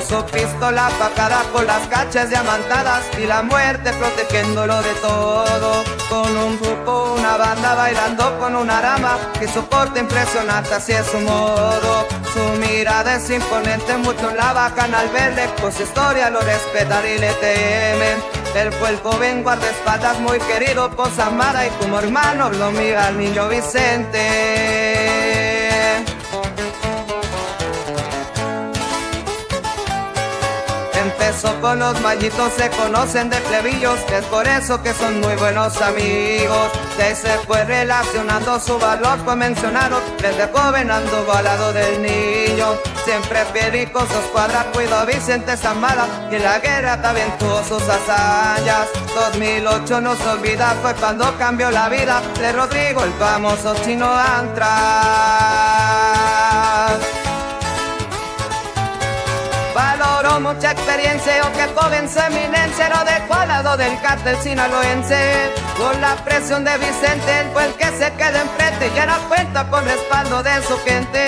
[0.00, 5.84] su pistola apagada con las cachas diamantadas y la muerte protegiéndolo de todo.
[6.08, 11.18] Con un grupo, una banda bailando con una rama que soporta impresionante, así es su
[11.18, 12.06] modo.
[12.32, 17.18] Su mirada es imponente, muchos la bajan al verle, con su historia lo respetan y
[17.18, 18.22] le temen.
[18.54, 23.18] Él fue el joven guardaespaldas muy querido por Samara y como hermano lo mira el
[23.18, 25.21] niño Vicente.
[31.02, 35.82] Empezó con los mallitos, se conocen de plebillos, es por eso que son muy buenos
[35.82, 36.70] amigos.
[36.96, 42.76] De se fue relacionando su valor, fue mencionado desde joven anduvo al lado del niño.
[43.04, 47.82] Siempre fiel con sus cuadras, cuidó a Vicente Zamara y la guerra también tuvo sus
[47.82, 48.86] hazañas.
[49.14, 54.62] 2008 no se olvida, fue cuando cambió la vida de Rodrigo, el famoso chino Antras.
[59.74, 65.50] Valoró mucha experiencia, que joven su eminencia lo dejó al del cártel sinaloense.
[65.78, 69.84] Con la presión de Vicente, él fue que se quedó enfrente y era cuenta con
[69.84, 71.26] respaldo de su gente.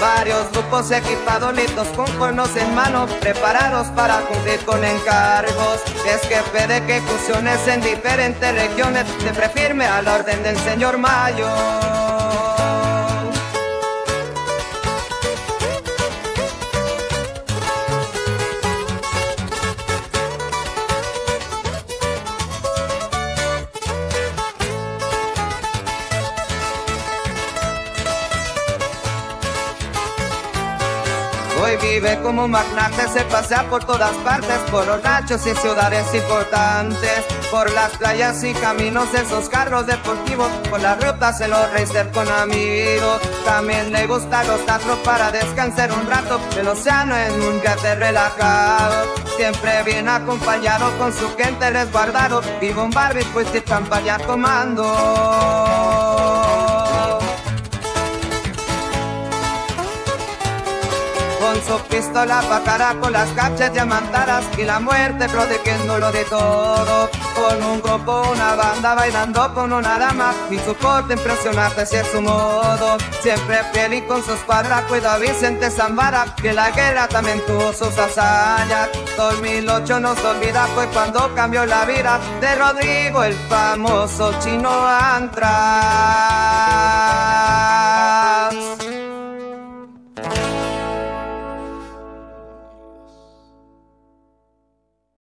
[0.00, 5.82] Varios grupos equipados, listos con cuernos en mano, preparados para cumplir con encargos.
[6.06, 12.07] Es jefe de ejecuciones en diferentes regiones, siempre firme a la orden del señor Mayor.
[31.60, 35.00] Hoy vive como magnate, se pasea por todas partes, por los
[35.44, 41.50] y ciudades importantes, por las playas y caminos esos carros deportivos, por las rutas en
[41.50, 43.20] los racer con amigos.
[43.44, 49.06] También le gusta los teatros para descansar un rato, el océano es un yate relajado.
[49.36, 55.77] Siempre viene acompañado con su gente resguardado, vivo un Barbie pues y campaña comando.
[61.48, 67.08] Con su pistola cara con las cachas diamantadas y la muerte protegiéndolo de todo.
[67.34, 72.06] Con un grupo, una banda bailando con una dama y su corte impresionante si es
[72.08, 72.98] su modo.
[73.22, 77.96] Siempre fiel y con sus cuadras cuida Vicente Zambara que la guerra también tuvo sus
[77.96, 78.90] hazañas.
[79.16, 85.48] 2008 no se olvida fue cuando cambió la vida de Rodrigo el famoso chino Antra.